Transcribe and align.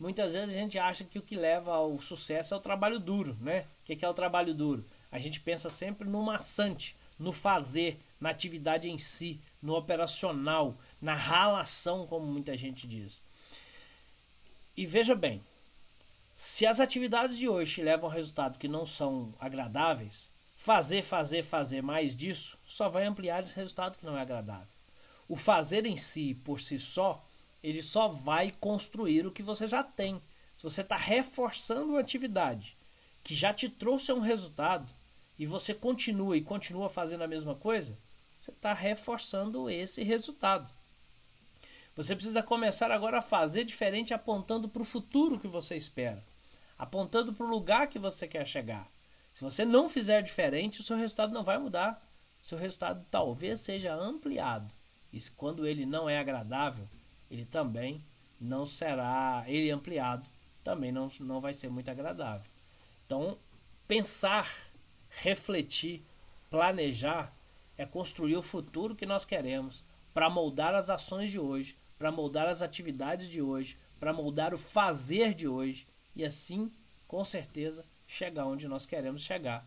muitas 0.00 0.32
vezes 0.32 0.56
a 0.56 0.58
gente 0.58 0.78
acha 0.78 1.04
que 1.04 1.18
o 1.18 1.22
que 1.22 1.36
leva 1.36 1.74
ao 1.74 2.00
sucesso 2.00 2.54
é 2.54 2.56
o 2.56 2.60
trabalho 2.60 2.98
duro, 2.98 3.36
né? 3.40 3.66
O 3.82 3.84
que 3.84 4.04
é 4.04 4.08
o 4.08 4.14
trabalho 4.14 4.54
duro? 4.54 4.84
A 5.12 5.18
gente 5.18 5.38
pensa 5.38 5.68
sempre 5.68 6.08
no 6.08 6.22
maçante, 6.22 6.96
no 7.18 7.32
fazer, 7.32 8.00
na 8.18 8.30
atividade 8.30 8.88
em 8.88 8.96
si, 8.96 9.38
no 9.60 9.74
operacional, 9.74 10.74
na 11.00 11.14
ralação, 11.14 12.06
como 12.06 12.26
muita 12.26 12.56
gente 12.56 12.86
diz. 12.86 13.22
E 14.74 14.86
veja 14.86 15.14
bem, 15.14 15.42
se 16.34 16.64
as 16.64 16.80
atividades 16.80 17.36
de 17.36 17.46
hoje 17.48 17.82
levam 17.82 18.08
a 18.08 18.12
resultados 18.12 18.56
que 18.56 18.68
não 18.68 18.86
são 18.86 19.34
agradáveis, 19.38 20.30
fazer, 20.56 21.02
fazer, 21.02 21.42
fazer 21.42 21.82
mais 21.82 22.16
disso 22.16 22.56
só 22.64 22.88
vai 22.88 23.04
ampliar 23.04 23.42
esse 23.42 23.54
resultado 23.54 23.98
que 23.98 24.06
não 24.06 24.16
é 24.16 24.22
agradável. 24.22 24.68
O 25.28 25.36
fazer 25.36 25.84
em 25.84 25.98
si, 25.98 26.34
por 26.42 26.58
si 26.58 26.80
só, 26.80 27.22
ele 27.62 27.82
só 27.82 28.08
vai 28.08 28.52
construir 28.60 29.26
o 29.26 29.30
que 29.30 29.42
você 29.42 29.66
já 29.66 29.82
tem. 29.82 30.20
Se 30.56 30.62
você 30.62 30.80
está 30.80 30.96
reforçando 30.96 31.90
uma 31.92 32.00
atividade 32.00 32.76
que 33.22 33.34
já 33.34 33.52
te 33.52 33.68
trouxe 33.68 34.12
um 34.12 34.20
resultado 34.20 34.92
e 35.38 35.46
você 35.46 35.74
continua 35.74 36.36
e 36.36 36.42
continua 36.42 36.88
fazendo 36.88 37.22
a 37.22 37.28
mesma 37.28 37.54
coisa, 37.54 37.98
você 38.38 38.50
está 38.50 38.72
reforçando 38.72 39.68
esse 39.68 40.02
resultado. 40.02 40.72
Você 41.96 42.14
precisa 42.14 42.42
começar 42.42 42.90
agora 42.90 43.18
a 43.18 43.22
fazer 43.22 43.64
diferente, 43.64 44.14
apontando 44.14 44.68
para 44.68 44.82
o 44.82 44.86
futuro 44.86 45.38
que 45.38 45.48
você 45.48 45.76
espera, 45.76 46.24
apontando 46.78 47.32
para 47.32 47.44
o 47.44 47.50
lugar 47.50 47.88
que 47.88 47.98
você 47.98 48.26
quer 48.26 48.46
chegar. 48.46 48.90
Se 49.32 49.42
você 49.42 49.64
não 49.64 49.88
fizer 49.88 50.22
diferente, 50.22 50.80
o 50.80 50.82
seu 50.82 50.96
resultado 50.96 51.32
não 51.32 51.44
vai 51.44 51.58
mudar. 51.58 52.02
Seu 52.42 52.56
resultado 52.56 53.04
talvez 53.10 53.60
seja 53.60 53.94
ampliado. 53.94 54.72
E 55.12 55.20
quando 55.36 55.66
ele 55.66 55.84
não 55.84 56.08
é 56.08 56.18
agradável, 56.18 56.86
ele 57.30 57.44
também 57.44 58.02
não 58.40 58.66
será, 58.66 59.44
ele 59.46 59.70
ampliado, 59.70 60.28
também 60.64 60.90
não, 60.90 61.10
não 61.20 61.40
vai 61.40 61.54
ser 61.54 61.68
muito 61.68 61.90
agradável. 61.90 62.50
Então, 63.06 63.38
pensar, 63.86 64.50
refletir, 65.10 66.02
planejar 66.48 67.32
é 67.76 67.86
construir 67.86 68.36
o 68.36 68.42
futuro 68.42 68.94
que 68.94 69.06
nós 69.06 69.24
queremos 69.24 69.84
para 70.12 70.28
moldar 70.28 70.74
as 70.74 70.90
ações 70.90 71.30
de 71.30 71.38
hoje, 71.38 71.76
para 71.98 72.10
moldar 72.10 72.48
as 72.48 72.62
atividades 72.62 73.28
de 73.28 73.40
hoje, 73.40 73.76
para 73.98 74.12
moldar 74.12 74.54
o 74.54 74.58
fazer 74.58 75.34
de 75.34 75.46
hoje 75.46 75.86
e 76.16 76.24
assim, 76.24 76.70
com 77.06 77.24
certeza, 77.24 77.84
chegar 78.08 78.46
onde 78.46 78.66
nós 78.66 78.86
queremos 78.86 79.22
chegar, 79.22 79.66